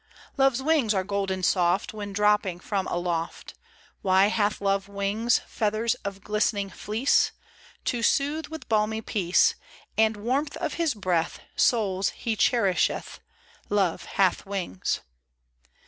[0.35, 1.93] Love's wings are golden soft.
[1.93, 3.53] When dropping from aloft.
[4.01, 7.31] Why hath Love wings, Feathers of glistening fleece?
[7.85, 9.53] To soothe with balmy peace,
[9.99, 13.19] And warmth of his breath Souls he cherisheth
[13.69, 15.01] Love hath wings.